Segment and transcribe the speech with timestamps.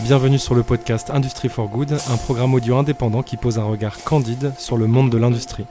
[0.00, 4.02] Bienvenue sur le podcast Industry for Good, un programme audio indépendant qui pose un regard
[4.04, 5.66] candide sur le monde de l'industrie.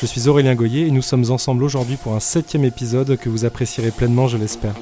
[0.00, 3.46] Je suis Aurélien Goyer et nous sommes ensemble aujourd'hui pour un septième épisode que vous
[3.46, 4.74] apprécierez pleinement, je l'espère.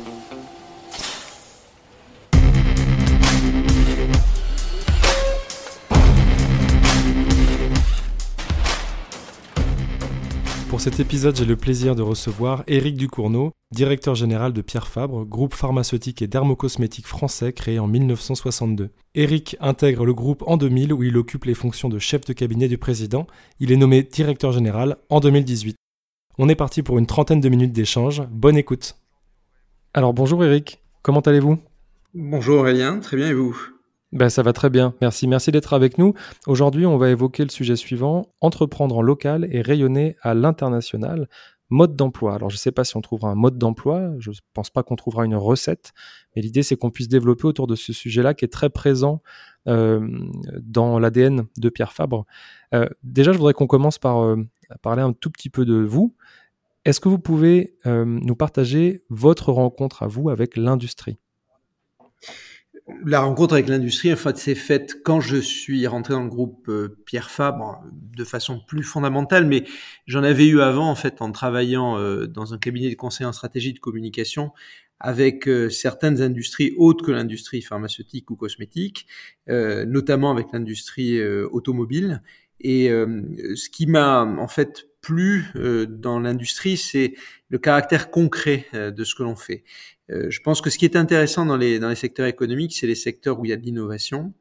[10.78, 15.24] Pour cet épisode, j'ai le plaisir de recevoir Éric Ducournau, directeur général de Pierre Fabre,
[15.24, 18.90] groupe pharmaceutique et dermocosmétique français créé en 1962.
[19.16, 22.68] Éric intègre le groupe en 2000 où il occupe les fonctions de chef de cabinet
[22.68, 23.26] du président.
[23.58, 25.74] Il est nommé directeur général en 2018.
[26.38, 28.22] On est parti pour une trentaine de minutes d'échange.
[28.30, 28.94] Bonne écoute.
[29.94, 31.58] Alors bonjour Éric, comment allez-vous?
[32.14, 33.77] Bonjour Aurélien, très bien et vous?
[34.12, 35.26] Ben, ça va très bien, merci.
[35.28, 36.14] Merci d'être avec nous.
[36.46, 41.28] Aujourd'hui, on va évoquer le sujet suivant, entreprendre en local et rayonner à l'international.
[41.70, 42.34] Mode d'emploi.
[42.34, 44.82] Alors, je ne sais pas si on trouvera un mode d'emploi, je ne pense pas
[44.82, 45.92] qu'on trouvera une recette,
[46.34, 49.20] mais l'idée, c'est qu'on puisse développer autour de ce sujet-là qui est très présent
[49.66, 50.08] euh,
[50.62, 52.24] dans l'ADN de Pierre Fabre.
[52.74, 54.36] Euh, déjà, je voudrais qu'on commence par euh,
[54.80, 56.14] parler un tout petit peu de vous.
[56.86, 61.18] Est-ce que vous pouvez nous partager votre rencontre à vous avec l'industrie?
[63.04, 66.68] La rencontre avec l'industrie, en fait, s'est faite quand je suis rentré dans le groupe
[66.68, 69.64] euh, Pierre Fabre de façon plus fondamentale, mais
[70.06, 73.32] j'en avais eu avant, en fait, en travaillant euh, dans un cabinet de conseil en
[73.32, 74.52] stratégie de communication
[75.00, 79.06] avec euh, certaines industries autres que l'industrie pharmaceutique ou cosmétique,
[79.46, 82.22] notamment avec l'industrie automobile.
[82.60, 85.46] Et ce qui m'a en fait plu
[85.88, 87.14] dans l'industrie, c'est
[87.48, 89.64] le caractère concret de ce que l'on fait.
[90.10, 93.38] Euh, je pense que ce qui est intéressant dans les, secteurs économiques, c'est les secteurs
[93.38, 94.32] où il y a de l'innovation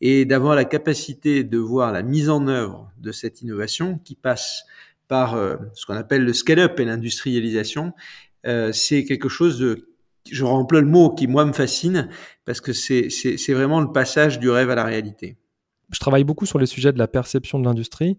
[0.00, 4.64] et d'avoir la capacité de voir la mise en œuvre de cette innovation qui passe
[5.06, 7.92] par euh, ce qu'on appelle le scale-up et l'industrialisation.
[8.46, 9.88] Euh, c'est quelque chose de,
[10.30, 12.08] je remplis le mot qui moi me fascine
[12.44, 15.36] parce que c'est vraiment le passage du rêve à la réalité.
[15.92, 18.18] Je travaille beaucoup sur les sujets de la perception de l'industrie.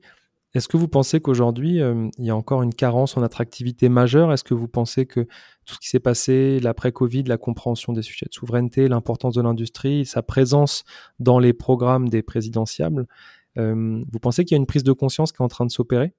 [0.56, 4.31] Est-ce que vous pensez qu'aujourd'hui, euh, il y a encore une carence en attractivité majeure?
[4.31, 5.28] Est-ce que vous pensez que
[5.66, 10.06] tout ce qui s'est passé, l'après-Covid, la compréhension des sujets de souveraineté, l'importance de l'industrie,
[10.06, 10.85] sa présence
[11.19, 13.06] dans les programmes des présidentiables,
[13.57, 15.72] euh, vous pensez qu'il y a une prise de conscience qui est en train de
[15.72, 16.13] s'opérer?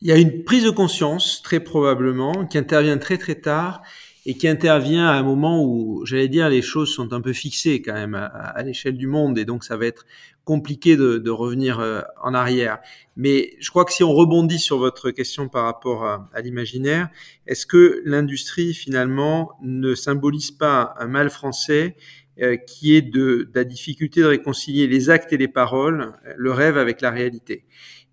[0.00, 3.82] Il y a une prise de conscience, très probablement, qui intervient très très tard
[4.26, 7.82] et qui intervient à un moment où, j'allais dire, les choses sont un peu fixées
[7.82, 10.06] quand même à, l'échelle du monde, et donc ça va être
[10.44, 12.78] compliqué de, de, revenir euh, en arrière.
[13.16, 17.08] Mais je crois que si on rebondit sur votre question par rapport à, à l'imaginaire,
[17.46, 21.96] est-ce que l'industrie finalement ne symbolise pas un mal français
[22.42, 26.52] euh, qui est de, de, la difficulté de réconcilier les actes et les paroles, le
[26.52, 27.64] rêve avec la réalité?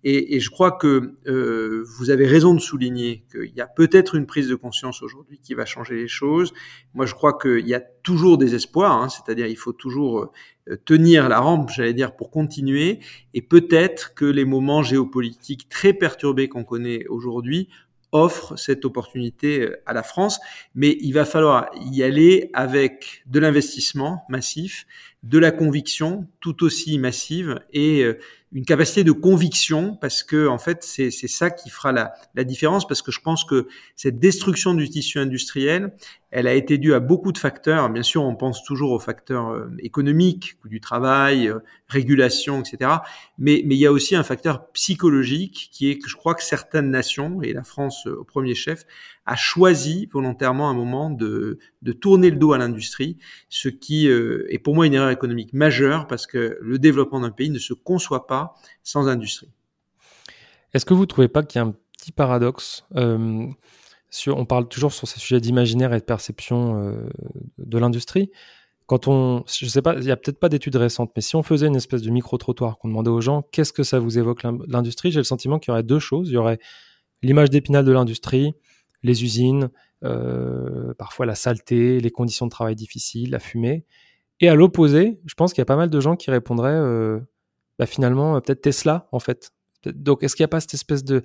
[0.04, 4.16] Et, et, je crois que euh, vous avez raison de souligner qu'il y a peut-être
[4.16, 6.52] une prise de conscience aujourd'hui qui va changer les choses.
[6.94, 10.32] Moi, je crois qu'il y a toujours des espoirs, hein, c'est-à-dire il faut toujours
[10.68, 12.98] euh, tenir la rampe, j'allais dire, pour continuer.
[13.34, 17.68] Et peut-être que les moments géopolitiques très perturbés qu'on connaît aujourd'hui
[18.12, 20.38] offrent cette opportunité euh, à la France,
[20.74, 24.86] mais il va falloir y aller avec de l'investissement massif,
[25.22, 28.18] de la conviction tout aussi massive et euh,
[28.52, 32.86] une capacité de conviction parce que en fait c'est ça qui fera la, la, différence
[32.86, 35.94] parce que je pense que cette destruction du tissu industriel
[36.30, 37.90] elle a été due à beaucoup de facteurs.
[37.90, 42.90] Bien sûr on pense toujours aux facteurs euh, économiques coût du travail euh, régulation etc
[43.38, 46.42] mais mais il y a aussi un facteur psychologique qui est que je crois que
[46.42, 48.84] certaines nations et la France au premier chef
[49.26, 53.18] a choisi volontairement un moment de, de tourner le dos à l'industrie,
[53.48, 57.30] ce qui euh, est pour moi une erreur économique majeure parce que le développement d'un
[57.30, 58.41] pays ne se conçoit pas
[58.82, 59.50] sans industrie.
[60.74, 63.46] Est-ce que vous ne trouvez pas qu'il y a un petit paradoxe euh,
[64.10, 67.08] sur, On parle toujours sur ces sujets d'imaginaire et de perception euh,
[67.58, 68.30] de l'industrie.
[68.86, 71.42] Quand on, je sais pas, il n'y a peut-être pas d'études récentes, mais si on
[71.42, 75.12] faisait une espèce de micro-trottoir, qu'on demandait aux gens qu'est-ce que ça vous évoque l'industrie,
[75.12, 76.28] j'ai le sentiment qu'il y aurait deux choses.
[76.28, 76.58] Il y aurait
[77.22, 78.52] l'image d'épinal de l'industrie,
[79.02, 79.70] les usines,
[80.04, 83.84] euh, parfois la saleté, les conditions de travail difficiles, la fumée.
[84.40, 87.20] Et à l'opposé, je pense qu'il y a pas mal de gens qui répondraient
[87.78, 89.52] bah finalement, euh, peut-être Tesla, en fait.
[89.84, 91.22] Donc, est-ce qu'il n'y a pas cette espèce de,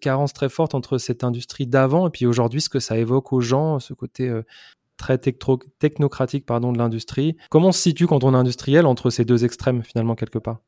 [0.00, 3.40] carence très forte entre cette industrie d'avant et puis aujourd'hui, ce que ça évoque aux
[3.40, 4.32] gens, ce côté
[4.96, 7.36] très technocratique pardon, de l'industrie?
[7.50, 10.60] Comment on se situe quand on est industriel entre ces deux extrêmes, finalement, quelque part?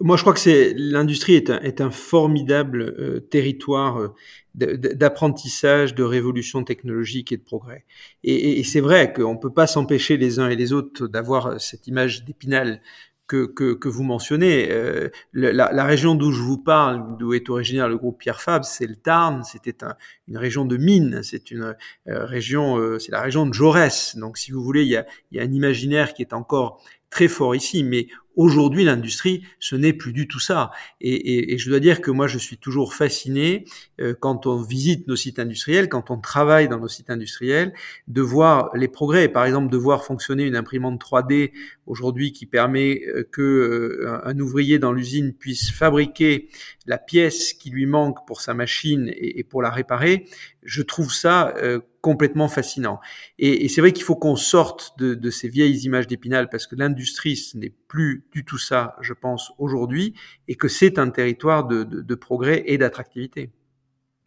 [0.00, 7.32] Moi, je crois que l'industrie est un, formidable euh, territoire euh, d'apprentissage, de révolution technologique
[7.32, 7.84] et de progrès.
[8.24, 11.60] Et, et, c'est vrai qu'on ne peut pas s'empêcher les uns et les autres d'avoir
[11.60, 12.80] cette image d'épinal
[13.26, 14.68] que, que, que, vous mentionnez.
[14.70, 18.64] Euh, la, la, région d'où je vous parle, d'où est originaire le groupe Pierre Fabre,
[18.64, 19.42] c'est le Tarn.
[19.44, 19.96] C'était un,
[20.28, 21.76] une région de mines, c'est une
[22.06, 24.16] région, c'est la région de Jaurès.
[24.16, 27.28] Donc, si vous voulez, il y a, y a un imaginaire qui est encore très
[27.28, 30.70] fort ici, mais Aujourd'hui, l'industrie, ce n'est plus du tout ça.
[31.00, 33.64] Et, et, et, je dois dire que moi, je suis toujours fasciné
[33.98, 37.72] euh, quand on visite nos sites industriels, quand on travaille dans nos sites industriels,
[38.08, 39.28] de voir les progrès.
[39.28, 41.52] Par exemple, de voir fonctionner une imprimante 3D
[41.86, 46.50] aujourd'hui qui permet euh, que euh, un ouvrier dans l'usine puisse fabriquer
[46.84, 50.15] la pièce qui lui manque pour sa machine et pour la réparer.
[50.62, 51.54] Je trouve ça
[52.00, 53.00] complètement fascinant.
[53.38, 57.36] Et, c'est vrai qu'il faut qu'on sorte de, ces vieilles images d'Épinal parce que l'industrie,
[57.36, 60.14] ce n'est plus du tout ça, je pense, aujourd'hui,
[60.48, 63.50] et que c'est un territoire de progrès et d'attractivité.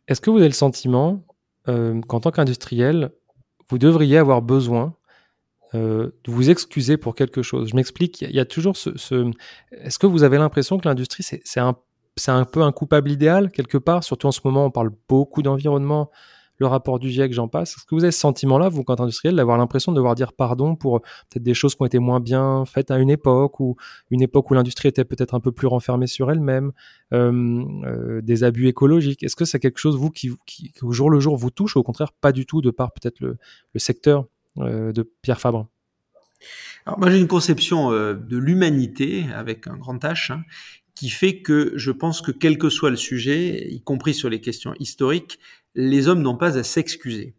[0.10, 1.24] Est-ce que vous avez le sentiment
[1.68, 3.12] euh, qu'en tant qu'industriel,
[3.70, 4.96] vous devriez avoir besoin
[5.76, 7.70] euh, de vous excuser pour quelque chose?
[7.70, 8.98] Je m'explique, il y a toujours ce...
[8.98, 9.32] ce...
[9.72, 11.78] Est-ce que vous avez l'impression que l'industrie, c'est un,
[12.27, 16.12] un peu un coupable idéal, quelque part Surtout en ce moment, on parle beaucoup d'environnement,
[16.60, 17.71] le rapport du GIEC, j'en passe.
[17.71, 20.75] Est-ce que vous avez ce sentiment-là, vous, quand industriel, d'avoir l'impression de devoir dire pardon
[20.75, 23.77] pour peut-être des choses qui ont été moins bien faites à une époque, ou
[24.12, 26.71] une époque où l'industrie était peut-être un peu plus renfermée sur elle-même,
[27.13, 29.24] euh, euh, des abus écologiques?
[29.24, 30.31] Est-ce que c'est quelque chose, vous, qui,
[30.81, 33.21] au jour le jour vous touche, ou au contraire pas du tout, de par peut-être
[33.21, 33.38] le,
[33.77, 34.25] secteur
[34.57, 35.68] euh, de Pierre Fabre?
[36.86, 40.44] Alors moi j'ai une conception de l'humanité avec un grand H hein,
[41.00, 44.42] qui fait que je pense que quel que soit le sujet, y compris sur les
[44.42, 45.40] questions historiques,
[45.74, 47.36] les hommes n'ont pas à s'excuser.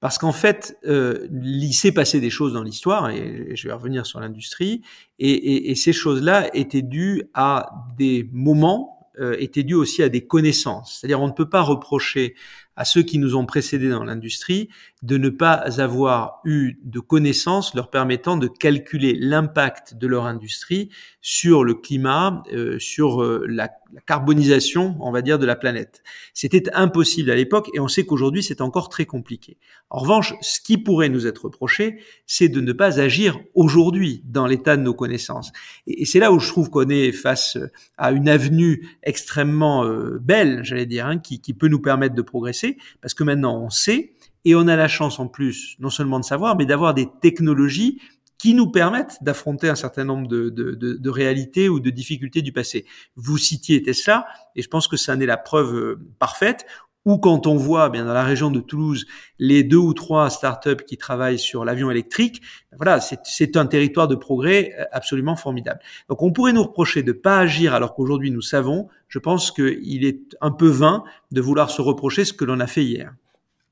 [0.00, 4.04] Parce qu'en fait, euh, il s'est passé des choses dans l'histoire, et je vais revenir
[4.04, 4.82] sur l'industrie,
[5.20, 10.98] et, ces choses-là étaient dues à des moments, euh, étaient dues aussi à des connaissances.
[10.98, 12.34] C'est-à-dire, on ne peut pas reprocher
[12.76, 14.68] à ceux qui nous ont précédés dans l'industrie
[15.04, 20.88] de ne pas avoir eu de connaissances leur permettant de calculer l'impact de leur industrie
[21.20, 23.70] sur le climat, euh, sur euh, la,
[24.06, 26.02] carbonisation, on va dire, de la planète.
[26.32, 29.56] C'était impossible à l'époque et on sait qu'aujourd'hui c'est encore très compliqué.
[29.90, 34.46] En revanche, ce qui pourrait nous être reproché, c'est de ne pas agir aujourd'hui dans
[34.46, 35.52] l'état de nos connaissances.
[35.86, 37.56] Et, c'est là où je trouve qu'on est face
[37.96, 42.63] à une avenue extrêmement euh, belle, j'allais dire, hein, qui peut nous permettre de progresser,
[43.00, 44.14] parce que maintenant on sait
[44.44, 48.00] et on a la chance en plus, non seulement de savoir, mais d'avoir des technologies
[48.38, 52.84] qui nous permettent d'affronter un certain nombre de, de, réalités ou de difficultés du passé.
[53.16, 56.66] Vous citiez Tesla, et je pense que ça en est la preuve euh, parfaite,
[57.04, 59.06] ou quand on voit bien dans la région de Toulouse
[59.38, 62.40] les deux ou trois startups qui travaillent sur l'avion électrique,
[62.76, 65.80] voilà, c'est un territoire de progrès euh, absolument formidable.
[66.08, 68.88] Donc on pourrait nous reprocher de pas agir alors qu'aujourd'hui nous savons.
[69.08, 72.66] Je pense qu'il est un peu vain de vouloir se reprocher ce que l'on a
[72.66, 73.14] fait hier.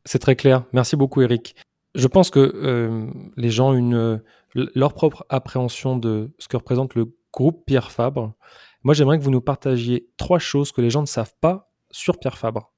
[0.05, 0.65] C'est très clair.
[0.73, 1.55] Merci beaucoup, Eric.
[1.95, 3.07] Je pense que euh,
[3.37, 4.21] les gens une,
[4.55, 8.35] leur propre appréhension de ce que représente le groupe Pierre Fabre.
[8.83, 12.19] Moi, j'aimerais que vous nous partagiez trois choses que les gens ne savent pas sur
[12.19, 12.72] Pierre Fabre.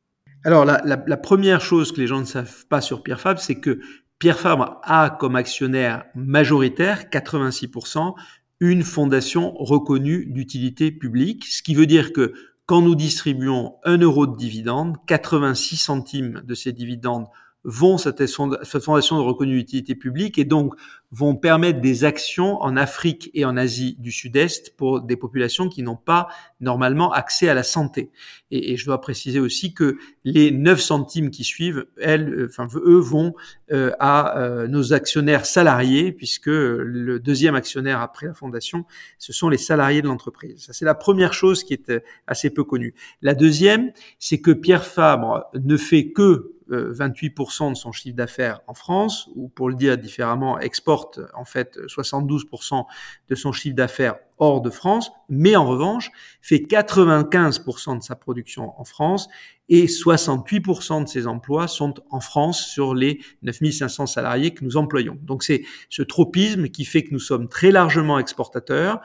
[0.45, 3.81] Alors, la, première chose que les gens ne savent pas sur Pierre Fabre, c'est que
[4.19, 8.15] Pierre Fabre a comme actionnaire majoritaire, 86%,
[8.61, 12.35] une fondation reconnue d'utilité publique, ce qui veut dire que
[12.67, 17.27] quand nous distribuons un euro de dividende, 86 centimes de ces dividendes
[17.65, 20.39] vont cette, fondation de reconnue d'utilité publique.
[20.39, 20.75] Et donc
[21.15, 25.85] vont permettre des actions en Afrique et en Asie du Sud-Est pour des populations qui
[25.85, 26.27] n'ont pas
[26.61, 28.11] normalement accès à la santé.
[28.51, 32.99] Et, je dois préciser aussi que les 9 centimes qui suivent, elles, euh, enfin eux
[32.99, 33.35] vont
[33.71, 38.85] euh, à euh, nos actionnaires salariés puisque le deuxième actionnaire après la fondation,
[39.19, 40.65] ce sont les salariés de l'entreprise.
[40.65, 41.93] Ça c'est la première chose qui est
[42.27, 42.95] assez peu connue.
[43.23, 48.75] La deuxième, c'est que Pierre Fabre ne fait que 28% de son chiffre d'affaires en
[48.75, 52.85] France, ou pour le dire différemment, exporte en fait 72%
[53.29, 56.11] de son chiffre d'affaires hors de France, mais en revanche
[56.43, 59.29] fait 95% de sa production en France
[59.69, 65.19] et 68% de ses emplois sont en France sur les 9500 salariés que nous employons.
[65.23, 69.01] Donc c'est ce tropisme qui fait que nous sommes très largement exportateurs,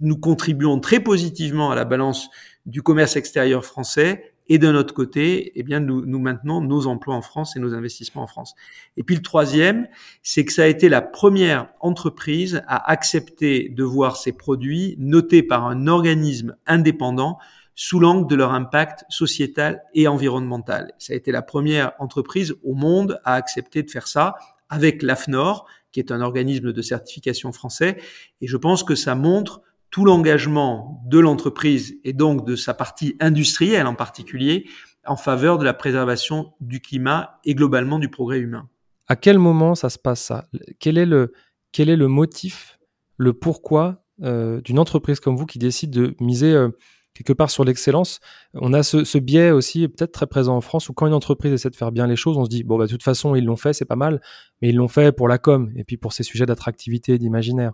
[0.00, 2.30] nous contribuons très positivement à la balance
[2.66, 7.14] du commerce extérieur français et de notre côté, eh bien, nous, nous maintenons nos emplois
[7.14, 8.54] en France et nos investissements en France.
[8.96, 9.86] Et puis le troisième,
[10.22, 15.42] c'est que ça a été la première entreprise à accepter de voir ses produits notés
[15.42, 17.38] par un organisme indépendant
[17.74, 20.92] sous l'angle de leur impact sociétal et environnemental.
[20.98, 24.34] Ça a été la première entreprise au monde à accepter de faire ça
[24.68, 27.98] avec l'AFNOR, qui est un organisme de certification français.
[28.40, 29.60] Et je pense que ça montre
[29.92, 34.66] tout l'engagement de l'entreprise et donc de sa partie industrielle en particulier
[35.04, 38.68] en faveur de la préservation du climat et globalement du progrès humain.
[39.06, 40.46] À quel moment ça se passe ça?
[40.80, 41.32] Quel est, le,
[41.72, 42.78] quel est le motif,
[43.18, 46.70] le pourquoi euh, d'une entreprise comme vous qui décide de miser euh,
[47.12, 48.20] quelque part sur l'excellence?
[48.54, 51.68] On a ce, biais aussi peut-être très présent en France où quand une entreprise essaie
[51.68, 53.56] de faire bien les choses, on se dit bon bah de toute façon ils l'ont
[53.56, 54.22] fait, c'est pas mal,
[54.62, 57.72] mais ils l'ont fait pour la com et puis pour ces sujets d'attractivité, d'imaginaire.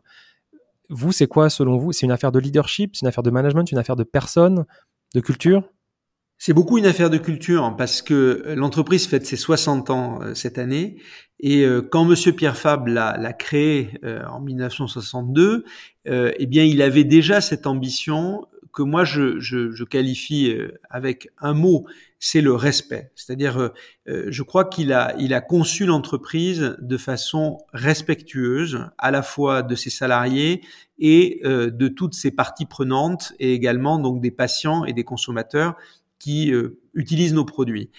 [0.90, 1.92] Vous, c'est quoi selon vous?
[1.92, 4.64] C'est une affaire de leadership, c'est une affaire de management, une affaire de personnes,
[5.14, 5.62] de culture?
[6.38, 10.56] C'est beaucoup une affaire de culture parce que l'entreprise fête ses 60 ans euh, cette
[10.56, 10.96] année
[11.40, 15.64] et euh, quand Monsieur Pierre Fabre l'a créé euh, en 1962,
[16.06, 20.56] eh bien il avait déjà cette ambition que moi je qualifie
[20.88, 21.84] avec un mot,
[22.18, 23.10] c'est le respect.
[23.14, 23.72] C'est-à-dire,
[24.06, 29.74] je crois qu'il a, il a conçu l'entreprise de façon respectueuse, à la fois de
[29.74, 30.62] ses salariés
[30.98, 35.76] et de toutes ses parties prenantes, et également donc des patients et des consommateurs
[36.18, 37.90] qui euh, utilisent nos produits.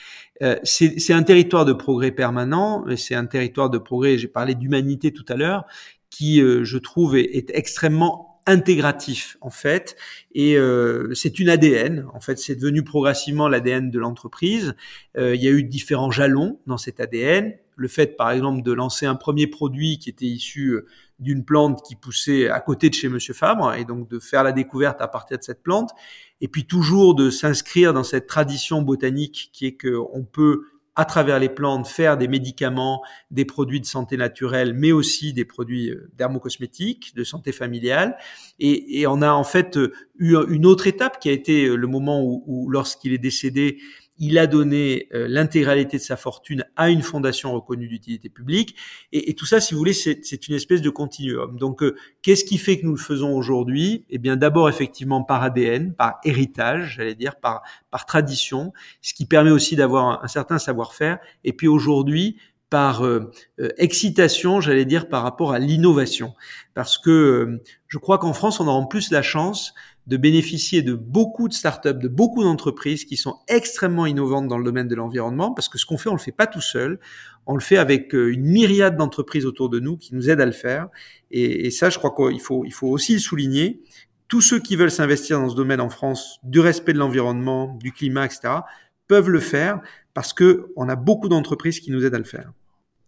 [0.41, 5.11] Euh, c'est un territoire de progrès permanent, c'est un territoire de progrès, j'ai parlé d'humanité
[5.11, 5.65] tout à l'heure,
[6.09, 9.95] qui, euh, je trouve, est, est, extrêmement intégratif en fait.
[10.33, 14.75] Et euh, c'est une ADN en fait c'est devenu progressivement l'ADN de l'entreprise.
[15.15, 19.05] Il y a eu différents jalons dans cet ADN le fait par exemple de lancer
[19.05, 20.79] un premier produit qui était issu
[21.19, 24.51] d'une plante qui poussait à côté de chez Monsieur Fabre et donc de faire la
[24.51, 25.91] découverte à partir de cette plante
[26.41, 30.63] et puis toujours de s'inscrire dans cette tradition botanique qui est qu'on peut
[30.95, 35.45] à travers les plantes faire des médicaments, des produits de santé naturelle, mais aussi des
[35.45, 38.17] produits euh, dermocosmétiques, de santé familiale.
[38.59, 39.79] Et, on a en fait
[40.17, 43.77] eu une autre étape qui a été le moment où lorsqu'il est décédé,
[44.19, 48.75] il a donné euh, l'intégralité de sa fortune à une fondation reconnue d'utilité publique.
[49.11, 51.57] Et, tout ça, si vous voulez, c'est une espèce de continuum.
[51.57, 54.05] Donc, euh, qu'est-ce qui fait que nous le faisons aujourd'hui?
[54.09, 59.25] Eh bien, d'abord, effectivement, par ADN, par héritage, j'allais dire, par, par tradition, ce qui
[59.25, 61.19] permet aussi d'avoir un, certain savoir-faire.
[61.45, 62.37] Et puis aujourd'hui,
[62.69, 63.31] par euh,
[63.77, 66.35] excitation, j'allais dire, par rapport à l'innovation.
[66.73, 69.73] Parce que je crois qu'en France, on a en plus la chance
[70.09, 74.63] de bénéficier de beaucoup de startups, de beaucoup d'entreprises qui sont extrêmement innovantes dans le
[74.63, 76.99] domaine de l'environnement, parce que ce qu'on fait, on le fait pas tout seul,
[77.45, 80.47] on le fait avec euh, une myriade d'entreprises autour de nous qui nous aident à
[80.47, 80.87] le faire.
[81.29, 83.83] Et, ça, je crois qu'il faut, il faut aussi le souligner.
[84.27, 87.91] Tous ceux qui veulent s'investir dans ce domaine en France, du respect de l'environnement, du
[87.91, 88.61] climat, etc.,
[89.07, 89.79] peuvent le faire
[90.15, 92.51] parce que on a beaucoup d'entreprises qui nous aident à le faire.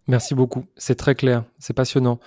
[0.08, 2.20] Merci beaucoup, c'est très clair, c'est passionnant.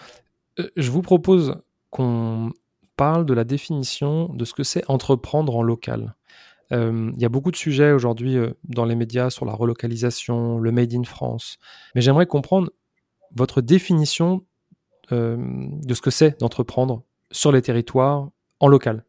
[0.58, 2.52] Euh, je vous propose qu'on
[2.96, 6.14] parle de la définition de ce que c'est entreprendre en local.
[6.72, 10.58] Euh, il y a beaucoup de sujets aujourd'hui euh, dans les médias sur la relocalisation,
[10.58, 11.58] le Made in France.
[11.94, 12.70] Mais j'aimerais comprendre
[13.34, 14.44] votre définition
[15.12, 19.04] euh, de ce que c'est d'entreprendre sur les territoires en local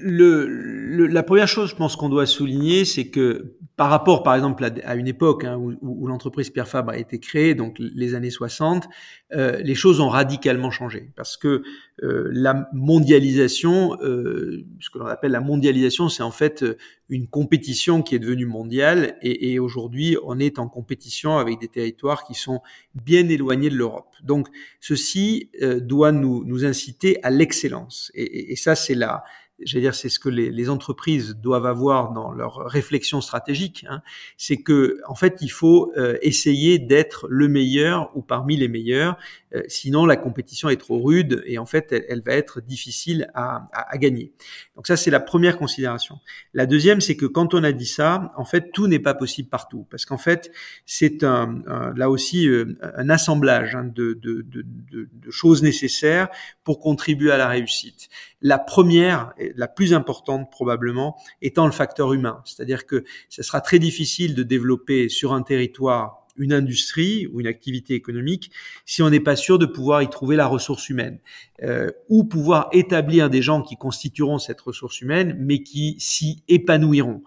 [0.00, 4.64] le, la première chose, je pense qu'on doit souligner, c'est que par rapport, par exemple,
[4.84, 8.30] à, une époque hein, où, où l'entreprise Pierre Fabre a été créée, donc les années
[8.30, 8.88] 60,
[9.34, 11.62] euh, les choses ont radicalement changé parce que
[12.02, 16.64] euh, la mondialisation, euh, ce que l'on appelle la mondialisation, c'est en fait
[17.10, 21.68] une compétition qui est devenue mondiale et, et aujourd'hui, on est en compétition avec des
[21.68, 22.62] territoires qui sont
[22.94, 24.14] bien éloignés de l'Europe.
[24.22, 24.48] Donc,
[24.80, 29.22] ceci euh, doit nous, nous inciter à l'excellence et, et, et ça, c'est la
[29.60, 34.02] j'allais dire, c'est ce que les, entreprises doivent avoir dans leur réflexion stratégique, hein,
[34.36, 39.16] c'est que en fait, il faut euh, essayer d'être le meilleur ou parmi les meilleurs.
[39.54, 43.30] Euh, sinon, la compétition est trop rude et en fait, elle, elle va être difficile
[43.34, 44.32] à, à, à, gagner.
[44.74, 46.18] Donc ça, c'est la première considération.
[46.52, 49.48] La deuxième, c'est que quand on a dit ça, en fait, tout n'est pas possible
[49.48, 50.50] partout, parce qu'en fait,
[50.84, 51.62] c'est un,
[51.96, 56.28] là aussi euh, un assemblage hein, de, de, de, de choses nécessaires
[56.64, 58.08] pour contribuer à la réussite.
[58.42, 62.42] La première, la plus importante probablement, étant le facteur humain.
[62.44, 67.46] C'est-à-dire que ce sera très difficile de développer sur un territoire une industrie ou une
[67.46, 68.50] activité économique
[68.84, 71.18] si on n'est pas sûr de pouvoir y trouver la ressource humaine
[71.62, 77.22] euh, ou pouvoir établir des gens qui constitueront cette ressource humaine mais qui s'y épanouiront.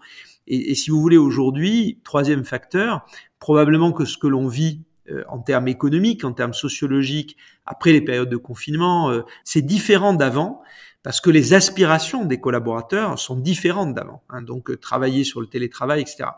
[0.46, 3.06] Et, si vous voulez aujourd'hui, troisième facteur,
[3.38, 7.36] probablement que ce que l'on vit euh, en termes économiques, en termes sociologiques,
[7.66, 10.62] après les périodes de confinement, euh, c'est différent d'avant
[11.02, 14.22] parce que les aspirations des collaborateurs sont différentes d'avant.
[14.28, 16.30] Hein, donc, euh, travailler sur le télétravail, etc.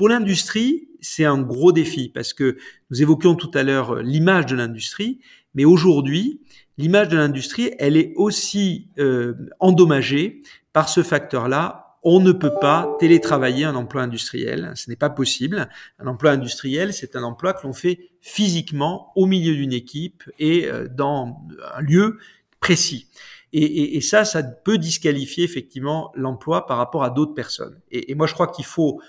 [0.00, 2.56] Pour l'industrie, c'est un gros défi parce que
[2.90, 5.20] nous évoquions tout à l'heure euh, l'image de l'industrie,
[5.52, 6.40] mais aujourd'hui,
[6.78, 10.40] l'image de l'industrie, elle est aussi euh, endommagée
[10.72, 11.98] par ce facteur-là.
[12.02, 15.68] On ne peut pas télétravailler un emploi industriel, ce n'est pas possible.
[15.98, 20.66] Un emploi industriel, c'est un emploi que l'on fait physiquement au milieu d'une équipe et
[20.96, 22.16] dans un lieu
[22.58, 23.06] précis.
[23.52, 27.80] Et, ça, ça peut disqualifier effectivement l'emploi par rapport à d'autres personnes.
[27.90, 29.00] Et, moi, je crois qu'il faut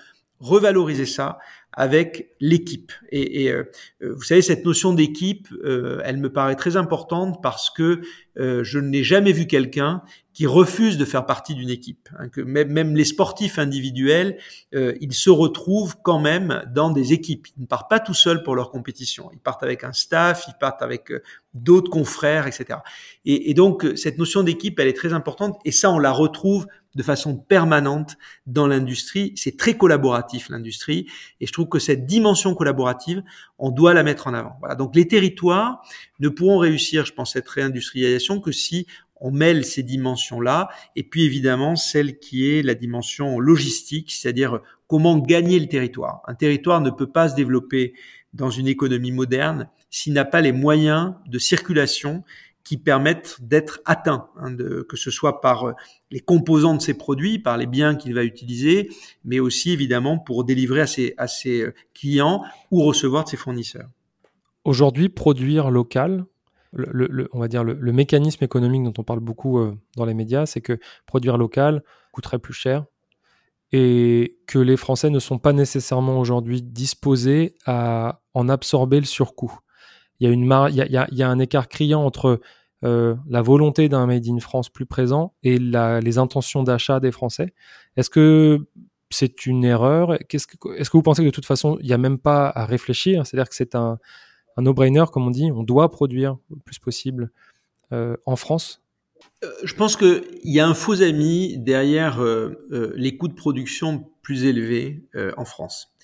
[0.42, 1.40] revaloriser ça
[1.74, 2.92] avec l'équipe.
[3.12, 3.64] Et, et euh,
[4.02, 8.02] vous savez, cette notion d'équipe, euh, elle me paraît très importante parce que
[8.38, 10.02] euh, je n'ai jamais vu quelqu'un
[10.34, 12.10] qui refuse de faire partie d'une équipe.
[12.18, 14.38] Hein, même, les sportifs individuels,
[14.74, 17.48] euh, ils se retrouvent quand même dans des équipes.
[17.58, 19.30] Ils ne partent pas tout seuls pour leur compétition.
[19.34, 21.22] Ils partent avec un staff, ils partent avec euh,
[21.54, 22.80] d'autres confrères, etc.
[23.26, 25.60] Et, et donc cette notion d'équipe, elle est très importante.
[25.66, 29.34] Et ça, on la retrouve de façon permanente dans l'industrie.
[29.36, 31.08] C'est très collaboratif l'industrie,
[31.40, 33.24] et je trouve que cette dimension collaborative,
[33.58, 34.58] on doit la mettre en avant.
[34.60, 34.76] Voilà.
[34.76, 35.82] Donc les territoires
[36.20, 38.88] ne pourront réussir, je pense, cette réindustrialisation que si
[39.22, 45.18] on mêle ces dimensions-là, et puis évidemment celle qui est la dimension logistique, c'est-à-dire comment
[45.20, 46.22] gagner le territoire.
[46.28, 47.94] Un territoire ne peut pas se développer
[48.34, 52.24] dans une économie moderne s'il n'a pas les moyens de circulation
[52.64, 54.56] qui permettent d'être atteints, hein,
[54.88, 55.74] que ce soit par euh,
[56.10, 58.90] les composants de ses produits, par les biens qu'il va utiliser,
[59.24, 63.38] mais aussi évidemment pour délivrer à ses, à ses euh, clients ou recevoir de ses
[63.38, 63.90] fournisseurs.
[64.64, 66.26] Aujourd'hui, produire local,
[66.74, 70.46] le, on va dire le, mécanisme économique dont on parle beaucoup euh, dans les médias,
[70.46, 72.86] c'est que produire local coûterait plus cher
[73.74, 79.58] et que les Français ne sont pas nécessairement aujourd'hui disposés à en absorber le surcoût.
[80.22, 82.40] Il y a, une il y a, il y a un écart criant entre
[82.84, 87.56] euh, la volonté d'un Made in France plus présent et les intentions d'achat des Français.
[87.98, 88.68] Est-ce que
[89.10, 90.14] c'est une erreur?
[90.14, 93.26] Est-ce que, vous pensez que de toute façon, il n'y a même pas à réfléchir?
[93.26, 93.98] C'est-à-dire que c'est un,
[94.58, 97.32] un no-brainer, comme on dit, on doit produire le plus possible
[97.92, 98.84] euh, en France?
[99.44, 102.24] Euh, Je pense qu'il y a un faux ami derrière
[102.70, 105.04] les coûts de production plus élevés
[105.36, 105.96] en France.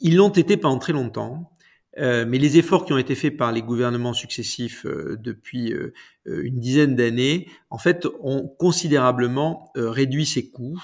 [0.00, 1.50] Ils l'ont été pendant très longtemps.
[1.98, 5.92] Euh, mais les efforts qui ont été faits par les gouvernements successifs euh, depuis euh,
[6.26, 10.80] une dizaine d'années, en fait, ont considérablement réduit ces coûts.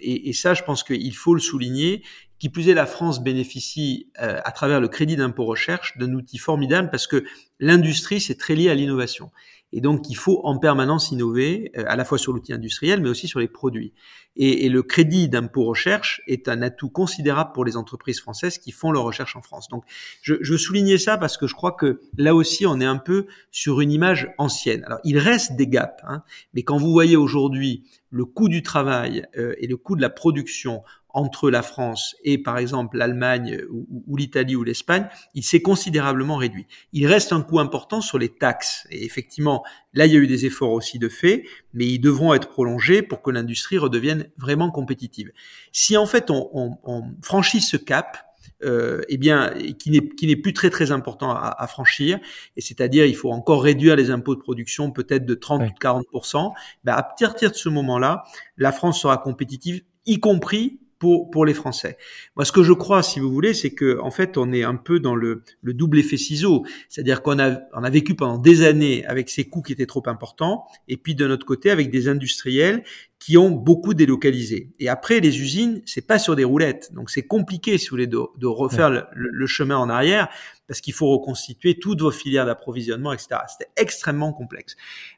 [0.00, 2.02] Et, et, ça, je pense qu'il faut le souligner.
[2.38, 6.90] Qui plus est, la France bénéficie à travers le crédit d'impôt recherche d'un outil formidable
[6.90, 7.24] parce que
[7.60, 9.30] l'industrie, c'est très lié à l'innovation.
[9.76, 13.08] Et donc, il faut en permanence innover, euh, à la fois sur l'outil industriel, mais
[13.08, 13.92] aussi sur les produits.
[14.36, 18.70] Et, et le crédit d'impôt recherche est un atout considérable pour les entreprises françaises qui
[18.70, 19.68] font leur recherche en France.
[19.68, 19.82] Donc,
[20.22, 23.26] je, je souligner ça parce que je crois que là aussi, on est un peu
[23.50, 24.84] sur une image ancienne.
[24.84, 26.22] Alors, il reste des gaps, hein,
[26.54, 30.10] mais quand vous voyez aujourd'hui le coût du travail euh, et le coût de la
[30.10, 30.84] production
[31.14, 36.66] entre la France et par exemple l'Allemagne ou, l'Italie ou l'Espagne, il s'est considérablement réduit.
[36.92, 38.86] Il reste un coût important sur les taxes.
[38.90, 42.34] Et effectivement, là, il y a eu des efforts aussi de fait, mais ils devront
[42.34, 45.30] être prolongés pour que l'industrie redevienne vraiment compétitive.
[45.70, 48.18] Si en fait on, on, on franchit ce cap,
[48.64, 52.18] euh, eh bien, qui n'est qui n'est plus très très important à, à franchir,
[52.56, 56.52] et c'est-à-dire il faut encore réduire les impôts de production peut-être de 30 ou 40%
[56.82, 58.24] ben, à partir de ce moment-là,
[58.56, 61.98] la France sera compétitive, y compris pour, pour les Français.
[62.34, 64.74] Moi, ce que je crois, si vous voulez, c'est que en fait, on est un
[64.74, 68.62] peu dans le, le double effet ciseau, c'est-à-dire qu'on a, on a vécu pendant des
[68.62, 72.08] années avec ces coûts qui étaient trop importants, et puis de notre côté avec des
[72.08, 72.84] industriels
[73.18, 74.70] qui ont beaucoup délocalisé.
[74.80, 78.06] Et après, les usines, c'est pas sur des roulettes, donc c'est compliqué, si vous voulez,
[78.06, 80.28] de, de refaire le, le, chemin en arrière
[80.66, 83.40] parce qu'il faut reconstituer toutes vos filières d'approvisionnement, etc.
[83.48, 84.76] C'était extrêmement complexe.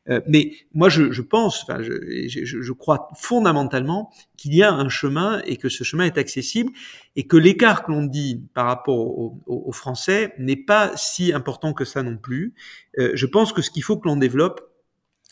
[0.09, 4.73] Euh, mais moi, je, je pense, enfin, je, je, je, crois fondamentalement qu'il y a
[4.73, 6.73] un chemin et que ce chemin est accessible
[7.15, 11.73] et que l'écart que l'on dit par rapport aux, aux, Français n'est pas si important
[11.73, 12.55] que ça non plus.
[12.99, 14.61] Euh, je pense que ce qu'il faut que l'on développe,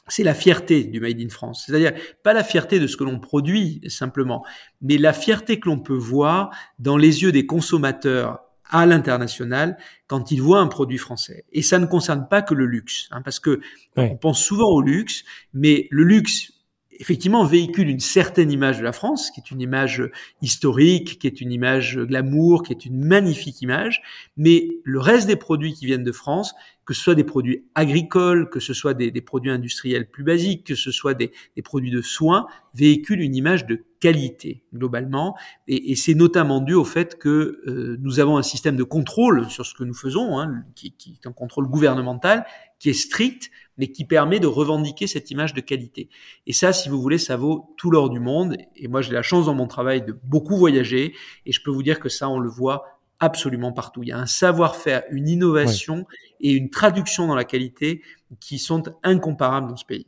[0.06, 1.64] c'est la fierté du Made in France.
[1.66, 4.44] C'est-à-dire pas la fierté de ce que l'on produit simplement,
[4.82, 10.30] mais la fierté que l'on peut voir dans les yeux des consommateurs à l'international quand
[10.30, 11.44] ils voient un produit français.
[11.52, 13.60] Et ça ne concerne pas que le luxe, hein, parce que
[13.96, 16.52] on pense souvent au luxe, mais le luxe
[17.00, 20.02] effectivement véhicule une certaine image de la France, qui est une image
[20.42, 24.02] historique, qui est une image glamour, qui est une magnifique image,
[24.36, 28.50] mais le reste des produits qui viennent de France, que ce soit des produits agricoles,
[28.50, 31.90] que ce soit des, des produits industriels plus basiques, que ce soit des, des, produits
[31.90, 35.34] de soins, véhiculent une image de qualité globalement,
[35.66, 39.48] et, et c'est notamment dû au fait que euh, nous avons un système de contrôle
[39.48, 42.44] sur ce que nous faisons, hein, qui, qui est un contrôle gouvernemental,
[42.78, 46.08] qui est strict, mais qui permet de revendiquer cette image de qualité.
[46.46, 48.56] Et ça, si vous voulez, ça vaut tout l'or du monde.
[48.76, 51.14] Et moi, j'ai la chance dans mon travail de beaucoup voyager,
[51.46, 52.93] et je peux vous dire que ça, on le voit
[53.24, 54.02] absolument partout.
[54.02, 56.06] Il y a un savoir-faire, une innovation
[56.40, 58.02] et une traduction dans la qualité
[58.40, 60.06] qui sont incomparables dans ce pays.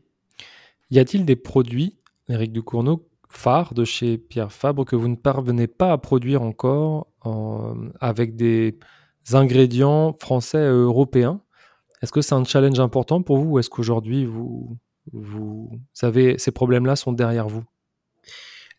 [0.90, 1.96] Y a-t-il des produits,
[2.28, 7.08] Eric Ducournau, phares de chez Pierre Fabre que vous ne parvenez pas à produire encore
[8.00, 8.78] avec des
[9.32, 11.40] ingrédients français et européens?
[12.02, 14.76] Est-ce que c'est un challenge important pour vous ou est-ce qu'aujourd'hui vous,
[15.12, 17.64] vous savez ces problèmes-là sont derrière vous?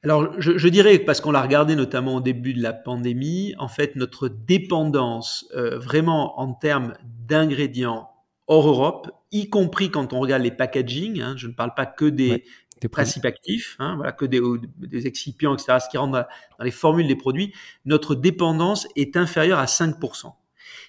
[0.08, 3.68] Alors, je, je, dirais, parce qu'on l'a regardé notamment au début de la pandémie, en
[3.68, 8.10] fait, notre dépendance euh, vraiment en termes d'ingrédients
[8.48, 12.06] hors Europe, y compris quand on regarde les packaging, hein, je ne parle pas que
[12.06, 12.46] des,
[12.80, 14.40] des principes actifs, hein, voilà, que des,
[14.78, 16.26] des, excipients, etc., ce qui rentre dans,
[16.58, 20.32] dans, les formules des produits, notre dépendance est inférieure à 5%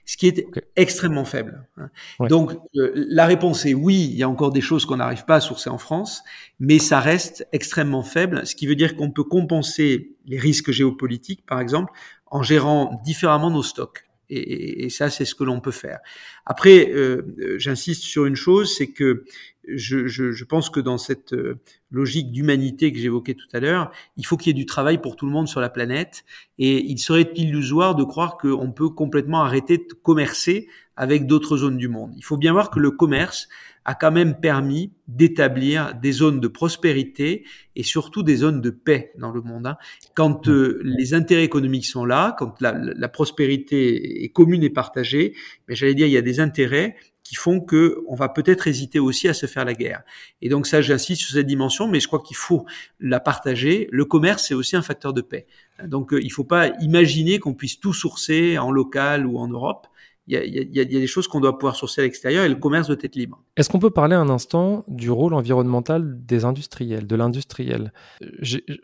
[0.08, 1.66] ce qui est extrêmement faible.
[1.76, 1.90] Hein.
[2.30, 5.34] Donc euh, la réponse est oui, il y a encore des choses qu'on n'arrive pas
[5.34, 6.22] à sourcer en France,
[6.58, 11.44] mais ça reste extrêmement faible, ce qui veut dire qu'on peut compenser les risques géopolitiques,
[11.44, 11.92] par exemple,
[12.24, 14.07] en gérant différemment nos stocks.
[14.30, 16.00] Et, et ça, c'est ce que l'on peut faire.
[16.44, 19.24] Après, euh, euh, j'insiste sur une chose, c'est que
[19.66, 21.58] je, je, je, pense que dans cette euh,
[21.90, 25.16] logique d'humanité que j'évoquais tout à l'heure, il faut qu'il y ait du travail pour
[25.16, 26.24] tout le monde sur la planète.
[26.58, 31.76] Et il serait illusoire de croire qu'on peut complètement arrêter de commercer avec d'autres zones
[31.76, 32.12] du monde.
[32.16, 33.48] Il faut bien voir que le commerce
[33.88, 39.12] a quand même permis d'établir des zones de prospérité et surtout des zones de paix
[39.16, 39.66] dans le monde.
[39.66, 39.78] Hein.
[40.12, 45.34] Quand les intérêts économiques sont là, quand la, la prospérité est commune et partagée,
[45.66, 48.98] mais j'allais dire il y a des intérêts qui font que on va peut-être hésiter
[48.98, 50.02] aussi à se faire la guerre.
[50.42, 52.66] Et donc ça, j'insiste sur cette dimension, mais je crois qu'il faut
[53.00, 53.88] la partager.
[53.90, 55.46] Le commerce, c'est aussi un facteur de paix.
[55.82, 59.48] Donc euh, il ne faut pas imaginer qu'on puisse tout sourcer en local ou en
[59.48, 59.86] Europe.
[60.30, 62.98] Il y, a, des choses qu'on doit pouvoir sourcer à l'extérieur et le commerce doit
[63.00, 63.42] être libre.
[63.56, 67.94] Est-ce qu'on peut parler un instant du rôle environnemental des industriels, de l'industriel?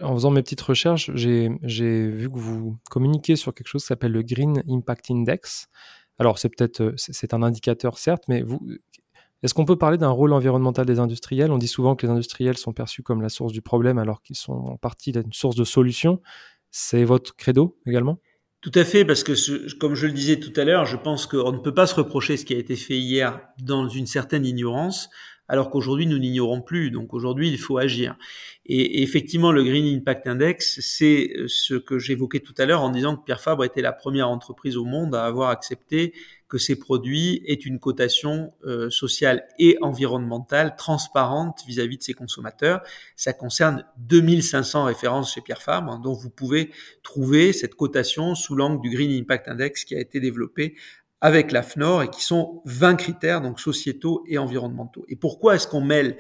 [0.00, 1.48] En faisant mes petites recherches, j'ai
[2.09, 5.68] vu que vous communiquez sur quelque chose qui s'appelle le Green Impact Index.
[6.18, 8.61] Alors c'est peut-être euh, c'est un indicateur certes, mais vous,
[9.44, 11.52] est-ce qu'on peut parler d'un rôle environnemental des industriels?
[11.52, 14.37] On dit souvent que les industriels sont perçus comme la source du problème alors qu'ils
[14.37, 16.22] sont en partie une source de solution.
[16.70, 18.18] C'est votre credo également?
[18.64, 21.53] Tout à fait, parce que comme je le disais tout à l'heure, je pense qu'on
[21.53, 25.11] ne peut pas se reprocher ce qui a été fait hier dans une certaine ignorance
[25.48, 26.90] alors qu'aujourd'hui nous n'ignorons plus.
[26.90, 28.16] Donc aujourd'hui il faut agir.
[28.64, 32.88] Et, effectivement le Green Impact Index, c'est euh, ce que j'évoquais tout à l'heure en
[32.88, 36.14] disant que Pierre Fabre était la première entreprise au monde à avoir accepté
[36.55, 42.81] que ses produits aient une cotation euh, sociale et environnementale transparente vis-à-vis de ses consommateurs.
[43.17, 46.71] Ça concerne 2500 références chez Pierre Fabre, hein, dont vous pouvez
[47.03, 50.77] trouver cette cotation sous l'angle du Green Impact Index qui a été développé
[51.21, 55.05] avec l'AFNOR et qui sont 20 critères, donc sociétaux et environnementaux.
[55.09, 56.19] Et pourquoi est-ce qu'on mêle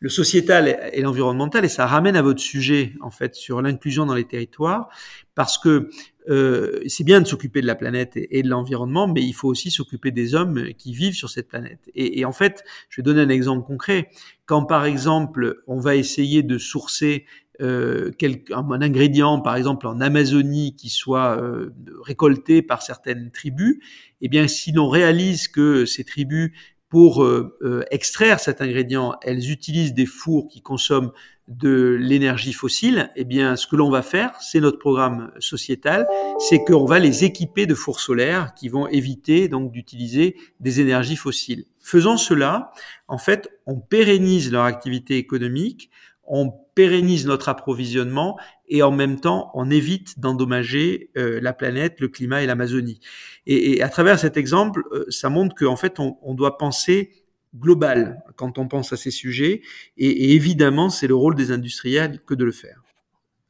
[0.00, 4.14] le sociétal et l'environnemental et ça ramène à votre sujet en fait sur l'inclusion dans
[4.14, 4.88] les territoires
[5.34, 5.90] parce que
[6.28, 9.70] euh, c'est bien de s'occuper de la planète et, de l'environnement, mais il faut aussi
[9.70, 11.90] s'occuper des hommes qui vivent sur cette planète.
[11.94, 14.10] Et, et, en fait, je vais donner un exemple concret.
[14.44, 17.24] Quand par exemple on va essayer de sourcer
[17.60, 18.10] euh,
[18.52, 23.78] un ingrédient, par exemple en Amazonie, qui soit euh, récolté par certaines tribus,
[24.22, 26.52] eh bien, si l'on réalise que ces tribus,
[26.90, 31.12] pour euh, euh, extraire cet ingrédient, elles utilisent des fours qui consomment
[31.46, 36.06] de l'énergie fossile, eh bien, ce que l'on va faire, c'est notre programme sociétal,
[36.38, 41.16] c'est qu'on va les équiper de fours solaires qui vont éviter donc d'utiliser des énergies
[41.16, 41.64] fossiles.
[41.80, 42.72] Faisant cela,
[43.08, 45.90] en fait, on pérennise leur activité économique,
[46.24, 52.08] on pérennise notre approvisionnement et en même temps on évite d'endommager euh, la planète, le
[52.08, 53.00] climat et l'Amazonie.
[53.46, 57.10] Et, à travers cet exemple, euh, ça montre qu'en fait on, doit penser
[57.56, 59.62] global quand on pense à ces sujets
[59.96, 62.82] et, évidemment c'est le rôle des industriels que de le faire.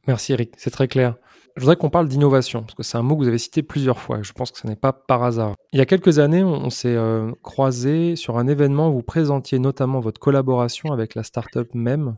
[0.07, 1.15] Merci Eric, c'est très clair.
[1.55, 3.99] Je voudrais qu'on parle d'innovation, parce que c'est un mot que vous avez cité plusieurs
[3.99, 5.55] fois, et je pense que ce n'est pas par hasard.
[5.73, 9.59] Il y a quelques années, on, s'est euh, croisé sur un événement où vous présentiez
[9.59, 12.15] notamment votre collaboration avec la startup MEM,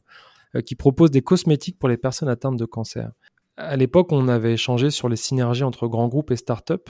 [0.62, 3.12] qui propose des cosmétiques pour les personnes atteintes de cancer.
[3.58, 6.90] À l'époque, on avait échangé sur les synergies entre grands groupes et start-up.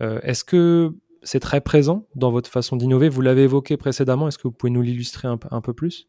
[0.00, 3.08] Euh, est-ce que c'est très présent dans votre façon d'innover?
[3.08, 4.28] Vous l'avez évoqué précédemment.
[4.28, 6.08] Est-ce que vous pouvez nous l'illustrer un, peu plus?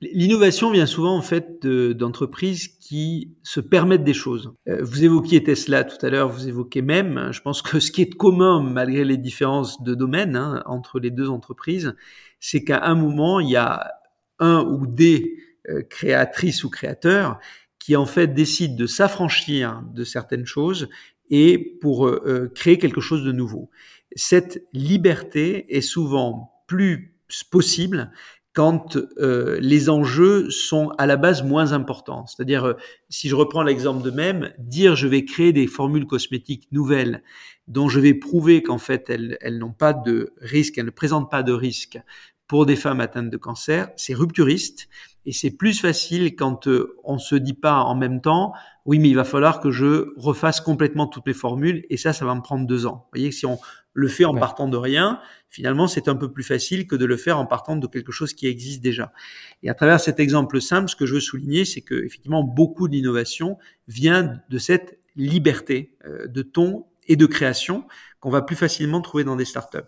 [0.00, 4.52] L'innovation vient souvent en fait d'entreprises qui se permettent des choses.
[4.68, 7.28] Euh, vous évoquiez Tesla tout à l'heure, vous évoquez même.
[7.30, 11.10] Je pense que ce qui est commun malgré les différences de domaine hein, entre les
[11.10, 11.94] deux entreprises,
[12.40, 13.92] c'est qu'à un moment il y a
[14.38, 15.45] un ou des euh,
[15.88, 17.38] créatrice ou créateur
[17.86, 20.88] qui en fait décide de s'affranchir de certaines choses
[21.30, 23.70] et pour euh, euh, créer quelque chose de nouveau.
[24.16, 27.14] Cette liberté est souvent plus
[27.48, 28.10] possible
[28.52, 32.26] quand euh, les enjeux sont à la base moins importants.
[32.26, 32.74] C'est-à-dire,
[33.08, 37.22] si je reprends l'exemple de même, dire je vais créer des formules cosmétiques nouvelles
[37.68, 41.30] dont je vais prouver qu'en fait elles, elles n'ont pas de risque, elles ne présentent
[41.30, 42.00] pas de risque
[42.46, 44.88] pour des femmes atteintes de cancer, c'est rupturiste
[45.26, 48.52] et c'est plus facile quand euh, on se dit pas en même temps,
[48.84, 52.24] oui, mais il va falloir que je refasse complètement toutes mes formules, et ça, ça
[52.24, 53.06] va me prendre deux ans.
[53.06, 53.58] Vous voyez, si on
[53.92, 57.16] le fait en partant de rien, finalement, c'est un peu plus facile que de le
[57.16, 59.12] faire en partant de quelque chose qui existe déjà.
[59.64, 62.86] Et à travers cet exemple simple, ce que je veux souligner, c'est que effectivement, beaucoup
[62.86, 67.84] d'innovation vient de cette liberté euh, de ton et de création
[68.20, 69.78] qu'on va plus facilement trouver dans des startups.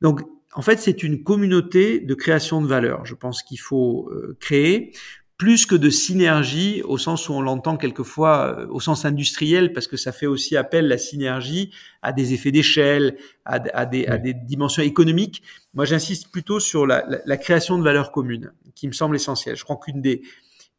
[0.00, 0.20] Donc,
[0.56, 3.04] en fait, c'est une communauté de création de valeur.
[3.04, 4.92] Je pense qu'il faut euh, créer
[5.36, 9.86] plus que de synergie au sens où on l'entend quelquefois euh, au sens industriel parce
[9.86, 14.32] que ça fait aussi appel la synergie à des effets d'échelle, à, des, à, des,
[14.32, 15.42] dimensions économiques.
[15.74, 19.56] Moi, j'insiste plutôt sur la, la, création de valeurs communes qui me semble essentielle.
[19.56, 20.22] Je crois qu'une des,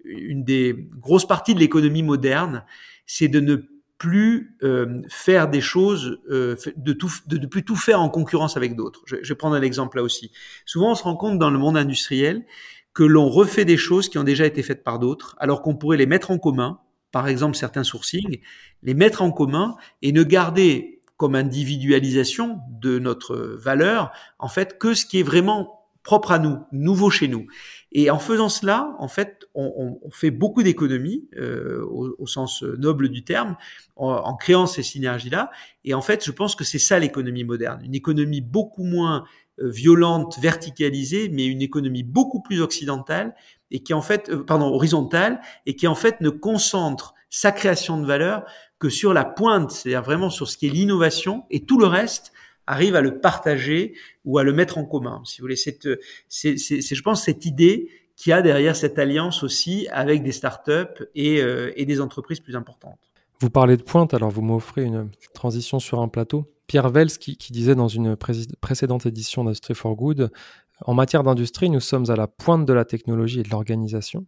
[0.06, 2.66] une des grosses parties de l'économie moderne,
[3.06, 3.58] c'est de ne
[3.98, 8.76] plus euh, faire des choses, euh, de, tout, de plus tout faire en concurrence avec
[8.76, 9.02] d'autres.
[9.06, 10.32] Je, je vais prendre un exemple là aussi.
[10.66, 12.46] Souvent, on se rend compte dans le monde industriel
[12.94, 15.98] que l'on refait des choses qui ont déjà été faites par d'autres, alors qu'on pourrait
[15.98, 16.80] les mettre en commun,
[17.12, 18.40] par exemple certains sourcings,
[18.84, 24.94] les mettre en commun et ne garder comme individualisation de notre valeur, en fait, que
[24.94, 25.77] ce qui est vraiment
[26.08, 27.48] propre à nous, nouveau chez nous.
[27.92, 32.64] Et en faisant cela, en fait, on, on fait beaucoup d'économies euh, au, au, sens
[32.64, 33.58] noble du terme,
[33.98, 35.52] en, en créant ces synergies-là.
[35.84, 39.26] Et en fait, je pense que c'est ça l'économie moderne, une économie beaucoup moins
[39.60, 43.36] euh, violente, verticalisée, mais une économie beaucoup plus occidentale
[43.70, 48.00] et qui en fait, euh, pardon, horizontale et qui en fait ne concentre sa création
[48.00, 48.46] de valeur
[48.80, 52.32] que sur la pointe, c'est-à-dire vraiment sur ce qui est l'innovation et tout le reste
[52.68, 55.22] arrive à le partager ou à le mettre en commun.
[55.26, 55.80] Si vous voulez, c'est,
[56.28, 61.42] c'est, je pense, cette idée qui a derrière cette alliance aussi avec des startups et,
[61.42, 63.00] euh, et des entreprises plus importantes.
[63.40, 66.52] Vous parlez de pointe, alors vous m'offrez une transition sur un plateau.
[66.66, 70.32] Pierre Vels qui, disait dans une précédente édition d'Industry for Good,
[70.82, 74.26] en matière d'industrie, nous sommes à la pointe de la technologie et de l'organisation,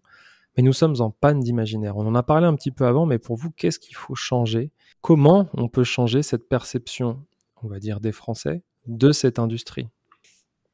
[0.55, 1.97] mais nous sommes en panne d'imaginaire.
[1.97, 4.71] On en a parlé un petit peu avant, mais pour vous, qu'est-ce qu'il faut changer?
[5.01, 7.23] Comment on peut changer cette perception,
[7.63, 9.87] on va dire, des Français de cette industrie?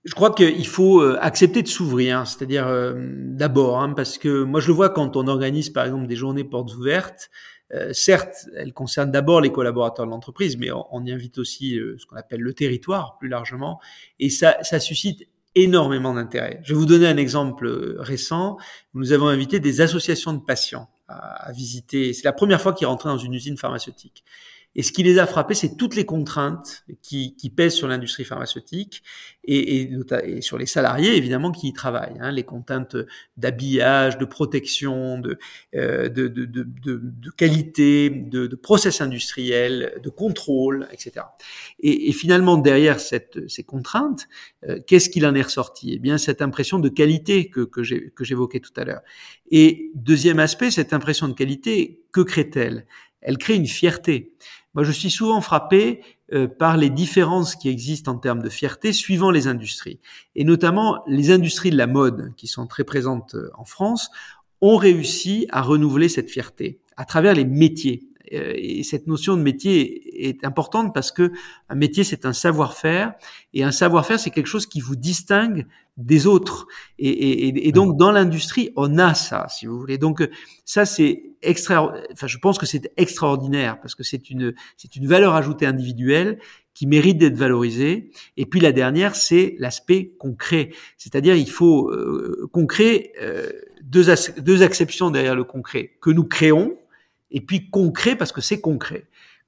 [0.05, 4.59] Je crois qu'il faut euh, accepter de s'ouvrir, c'est-à-dire euh, d'abord, hein, parce que moi
[4.59, 7.31] je le vois quand on organise par exemple des journées portes ouvertes,
[7.73, 12.05] euh, certes, elle concerne d'abord les collaborateurs de l'entreprise, mais on, y invite aussi ce
[12.05, 13.79] qu'on appelle le territoire plus largement,
[14.19, 16.59] et ça, suscite énormément d'intérêt.
[16.63, 17.67] Je vais vous donner un exemple
[17.97, 18.57] récent.
[18.93, 22.13] Nous avons invité des associations de patients à, à visiter.
[22.13, 24.23] C'est la première fois qu'ils rentraient dans une usine pharmaceutique.
[24.75, 28.25] Et ce qui les a frappés, c'est toutes les contraintes qui, qui pèsent sur l'industrie
[28.25, 29.03] pharmaceutique
[29.45, 29.91] et, et,
[30.25, 32.17] et, sur les salariés, évidemment, qui y travaillent.
[32.19, 32.97] Hein, les contraintes
[33.37, 35.37] d'habillage, de protection, de,
[35.75, 41.25] euh, de, de, de, de, qualité, de, de process industriel, de contrôle, etc.
[41.79, 44.27] Et, et finalement, derrière cette, ces contraintes,
[44.67, 45.93] euh, qu'est-ce qu'il en est ressorti?
[45.93, 49.01] Eh bien, cette impression de qualité que, que j'évoquais tout à l'heure.
[49.51, 52.85] Et deuxième aspect, cette impression de qualité, que crée-t-elle?
[53.21, 54.33] Elle crée une fierté.
[54.75, 56.01] Moi, je suis souvent frappé
[56.33, 59.99] euh, par les différences qui existent en termes de fierté suivant les industries.
[60.35, 64.09] Et notamment, les industries de la mode, qui sont très présentes euh, en France,
[64.61, 68.03] ont réussi à renouveler cette fierté à travers les métiers.
[68.33, 71.31] Euh, et cette notion de métier est importante parce que
[71.69, 73.13] un métier c'est un savoir-faire
[73.53, 75.65] et un savoir-faire c'est quelque chose qui vous distingue
[75.97, 76.67] des autres.
[76.99, 79.97] Et, donc dans l'industrie on a ça, si vous voulez.
[79.97, 80.27] Donc
[80.65, 81.93] ça c'est extra.
[82.11, 86.39] Enfin je pense que c'est extraordinaire parce que c'est une c'est une valeur ajoutée individuelle
[86.73, 88.11] qui mérite d'être valorisée.
[88.35, 93.13] Et puis la dernière c'est l'aspect concret, c'est-à-dire il faut euh, concret.
[93.21, 93.49] Euh,
[93.85, 94.05] deux,
[94.39, 96.77] deux acceptions derrière le concret que nous créons
[97.35, 99.05] et puis concret parce que c'est concret,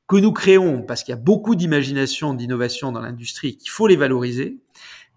[0.07, 3.95] que nous créons parce qu'il y a beaucoup d'imagination, d'innovation dans l'industrie, qu'il faut les
[3.95, 4.59] valoriser.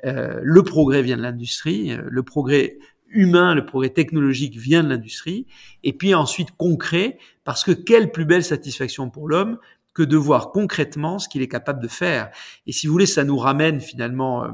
[0.07, 2.79] Euh, le progrès vient de l'industrie, euh, le progrès
[3.09, 5.47] humain, le progrès technologique vient de l'industrie,
[5.83, 9.59] et puis ensuite concret, parce que quelle plus belle satisfaction pour l'homme
[9.93, 12.31] que de voir concrètement ce qu'il est capable de faire.
[12.67, 14.49] Et si vous voulez, ça nous ramène finalement euh,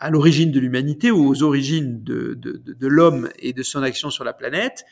[0.00, 3.82] à l'origine de l'humanité ou aux origines de, de, de, de l'homme et de son
[3.82, 4.84] action sur la planète,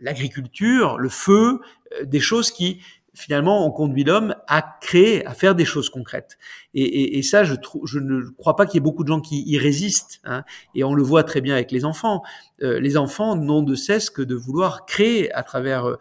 [0.00, 1.60] l'agriculture, le feu,
[1.92, 2.80] euh, des choses qui
[3.16, 6.36] finalement ont conduit l'homme à créer, à faire des choses concrètes.
[6.74, 7.54] Et, et, et ça, je,
[7.84, 10.20] je ne crois pas qu'il y ait beaucoup de gens qui y résistent.
[10.24, 10.44] Hein.
[10.74, 12.22] Et on le voit très bien avec les enfants.
[12.62, 15.96] Euh, les enfants n'ont de cesse que de vouloir créer à travers euh,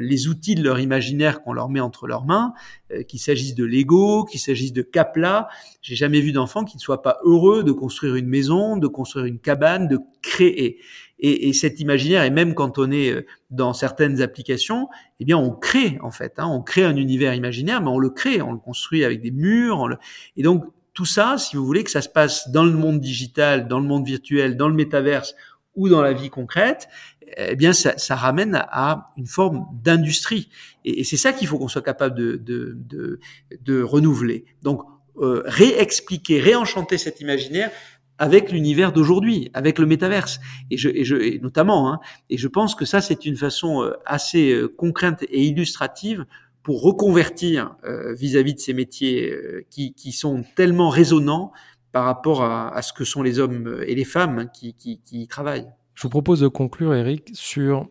[0.00, 2.54] les outils de leur imaginaire qu'on leur met entre leurs mains,
[2.92, 5.48] euh, qu'il s'agisse de Lego, qu'il s'agisse de Capla.
[5.82, 9.26] J'ai jamais vu d'enfant qui ne soit pas heureux de construire une maison, de construire
[9.26, 10.78] une cabane, de créer.
[11.18, 14.88] Et, et, cet imaginaire, et même quand on est euh, dans certaines applications,
[15.20, 16.34] eh bien, on crée en fait.
[16.38, 19.30] Hein, on crée un univers imaginaire, mais on le crée, on le construit avec des
[19.30, 19.88] murs.
[19.88, 19.96] Le...
[20.36, 23.68] Et donc tout ça, si vous voulez que ça se passe dans le monde digital,
[23.68, 25.34] dans le monde virtuel, dans le métaverse
[25.74, 26.88] ou dans la vie concrète,
[27.36, 30.50] eh bien, ça, ça ramène à une forme d'industrie.
[30.84, 33.18] Et, et c'est ça qu'il faut qu'on soit capable de, de, de,
[33.60, 34.44] de renouveler.
[34.62, 34.82] Donc,
[35.16, 37.70] euh, réexpliquer, réenchanter cet imaginaire
[38.18, 41.92] avec l'univers d'aujourd'hui, avec le métaverse, et, je, et, je, notamment.
[41.92, 42.00] Hein,
[42.30, 46.24] et je pense que ça, c'est une façon euh, assez euh, concrète et illustrative
[46.62, 49.36] pour reconvertir euh, vis-à-vis de ces métiers
[49.68, 51.52] qui, qui, sont tellement résonnants
[51.92, 55.28] par rapport à, ce que sont les hommes et les femmes qui, qui, qui y
[55.28, 55.68] travaillent.
[55.94, 57.86] Je vous propose de conclure, Eric, sur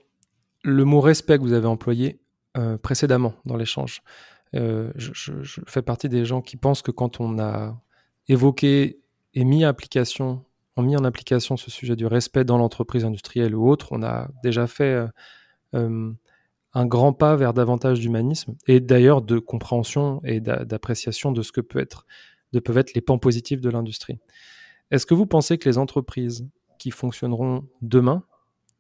[0.64, 2.20] le mot respect que vous avez employé
[2.82, 4.02] précédemment dans l'échange.
[4.54, 7.80] Je, fais partie des gens qui pensent que quand on a
[8.28, 9.03] évoqué
[9.34, 13.90] et mis, ont mis en application ce sujet du respect dans l'entreprise industrielle ou autre,
[13.92, 15.08] on a déjà fait euh,
[15.76, 16.14] euh
[16.74, 21.62] un grand pas vers davantage d'humanisme et d'ailleurs de compréhension et d'appréciation de ce que
[21.62, 21.84] peuvent
[22.78, 24.20] être les pans positifs de l'industrie.
[24.92, 26.48] Est-ce que vous pensez que les entreprises
[26.80, 28.24] qui fonctionneront demain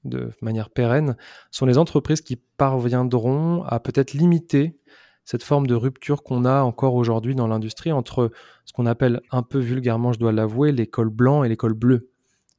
[0.03, 1.15] de manière pérenne
[1.51, 4.77] sont les entreprises qui parviendront à peut-être limiter
[5.25, 8.31] cette forme de rupture qu'on a encore aujourd'hui dans l'industrie entre
[8.65, 12.09] ce qu'on appelle un peu vulgairement, je dois l'avouer, l'école blanc et l'école bleue.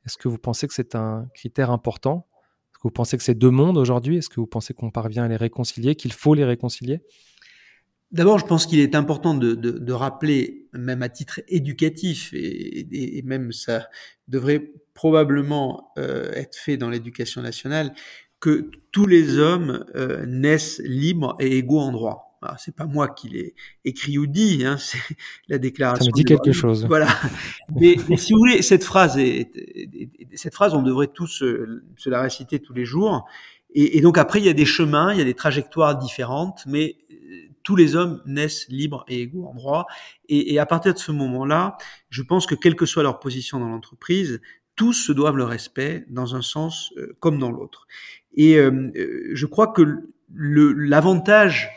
[0.07, 2.27] Est-ce que vous pensez que c'est un critère important?
[2.73, 4.19] Est-ce que vous pensez que c'est deux mondes aujourd'hui?
[4.19, 7.01] Est-ce que vous pensez qu'on parvient à les réconcilier, qu'il faut les réconcilier?
[8.13, 13.89] D'abord, je pense qu'il est important de, rappeler, même à titre éducatif, et même ça
[14.29, 17.93] devrait probablement euh, être fait dans l'éducation nationale,
[18.41, 22.34] que tous les hommes euh, naissent libres et égaux en droit.
[22.45, 23.55] Alors, c'est pas moi qui l'ai
[23.85, 24.99] écrit ou dit, hein, c'est
[25.49, 26.05] la déclaration.
[26.05, 26.87] Ça me dit quelque chose.
[26.87, 27.09] Voilà.
[27.81, 29.51] Mais, mais, si vous voulez, cette phrase, est,
[30.35, 33.27] cette phrase, on devrait tous euh, se la réciter tous les jours.
[33.75, 36.65] Et, et, donc après, il y a des chemins, il y a des trajectoires différentes,
[36.67, 37.15] mais euh,
[37.63, 39.87] tous les hommes naissent libres et égaux en droit.
[40.29, 41.77] Et, et à partir de ce moment-là,
[42.11, 44.41] je pense que quelle que soit leur position dans l'entreprise,
[44.77, 47.87] tous se doivent le respect dans un sens euh, comme dans l'autre.
[48.37, 48.91] Et euh,
[49.33, 49.83] je crois que
[50.37, 51.71] l'avantage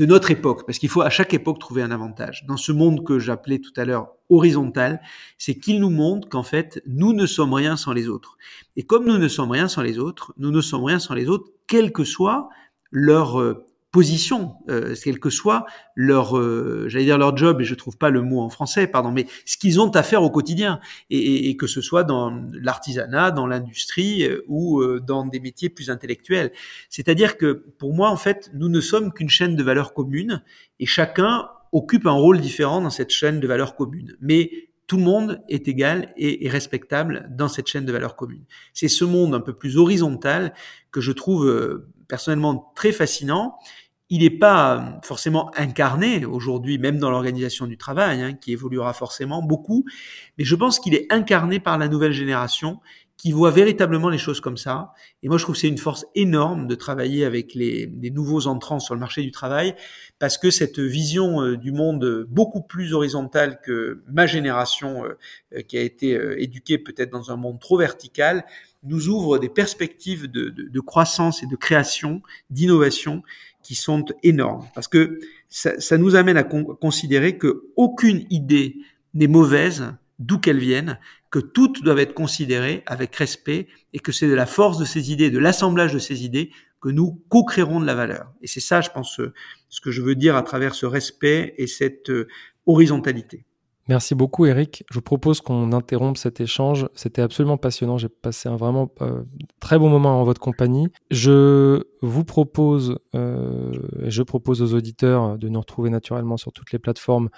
[0.00, 2.46] de notre époque, parce qu'il faut à chaque époque trouver un avantage.
[2.46, 5.02] Dans ce monde que j'appelais tout à l'heure horizontal,
[5.36, 8.38] c'est qu'il nous montre qu'en fait, nous ne sommes rien sans les autres.
[8.76, 11.28] Et comme nous ne sommes rien sans les autres, nous ne sommes rien sans les
[11.28, 12.48] autres, quel que soit
[12.90, 17.74] leur euh, position, euh, quel que soit leur, euh, j'allais dire leur job, et je
[17.74, 20.80] trouve pas le mot en français, pardon, mais ce qu'ils ont à faire au quotidien,
[21.10, 25.40] et, et, et que ce soit dans l'artisanat, dans l'industrie euh, ou euh, dans des
[25.40, 26.52] métiers plus intellectuels.
[26.88, 30.42] C'est-à-dire que pour moi, en fait, nous ne sommes qu'une chaîne de valeurs communes,
[30.78, 34.16] et chacun occupe un rôle différent dans cette chaîne de valeurs communes.
[34.20, 38.44] Mais tout le monde est égal et, respectable dans cette chaîne de valeurs communes.
[38.74, 40.52] C'est ce monde un peu plus horizontal
[40.90, 43.56] que je trouve euh, personnellement très fascinant
[44.12, 49.40] il n'est pas forcément incarné aujourd'hui, même dans l'organisation du travail, hein, qui évoluera forcément
[49.40, 49.84] beaucoup,
[50.36, 52.80] mais je pense qu'il est incarné par la nouvelle génération
[53.20, 54.94] qui voit véritablement les choses comme ça.
[55.22, 58.46] Et moi, je trouve que c'est une force énorme de travailler avec les, les, nouveaux
[58.46, 59.74] entrants sur le marché du travail,
[60.18, 65.76] parce que cette vision euh, du monde beaucoup plus horizontale que ma génération, euh, qui
[65.76, 68.46] a été euh, éduquée peut-être dans un monde trop vertical,
[68.84, 73.22] nous ouvre des perspectives de, de, de croissance et de création, d'innovation,
[73.62, 74.66] qui sont énormes.
[74.74, 78.76] Parce que ça, ça nous amène à con considérer que aucune idée
[79.12, 84.28] n'est mauvaise, d'où qu'elle vienne, que toutes doivent être considérées avec respect et que c'est
[84.28, 87.86] de la force de ces idées, de l'assemblage de ces idées que nous co-créerons de
[87.86, 88.32] la valeur.
[88.42, 89.20] Et c'est ça, je pense,
[89.68, 92.28] ce que je veux dire à travers ce respect et cette euh,
[92.66, 93.44] horizontalité.
[93.88, 94.84] Merci beaucoup Eric.
[94.88, 96.86] Je vous propose qu'on interrompe cet échange.
[96.94, 97.98] C'était absolument passionnant.
[97.98, 99.22] J'ai passé un vraiment euh,
[99.58, 100.86] très bon moment en votre compagnie.
[101.10, 103.72] Je vous propose, euh,
[104.04, 107.30] je propose aux auditeurs de nous retrouver naturellement sur toutes les plateformes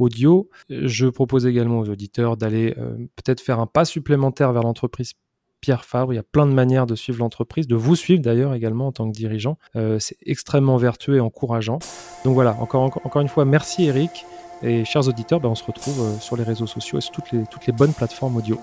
[0.00, 0.48] audio.
[0.68, 5.14] Je propose également aux auditeurs d'aller euh, peut-être faire un pas supplémentaire vers l'entreprise
[5.60, 6.12] Pierre Fabre.
[6.12, 8.92] Il y a plein de manières de suivre l'entreprise, de vous suivre d'ailleurs également en
[8.92, 9.58] tant que dirigeant.
[9.76, 11.78] Euh, c'est extrêmement vertueux et encourageant.
[12.24, 14.24] Donc voilà, encore, encore, encore une fois, merci Eric.
[14.62, 17.32] Et chers auditeurs, ben on se retrouve euh, sur les réseaux sociaux et sur toutes
[17.32, 18.60] les, toutes les bonnes plateformes audio.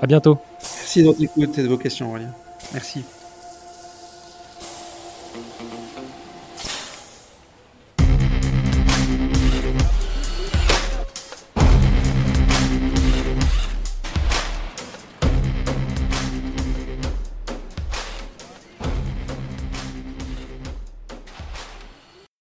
[0.00, 0.38] À bientôt.
[0.60, 2.32] Merci de et de vos questions, Aurélien.
[2.72, 3.04] Merci.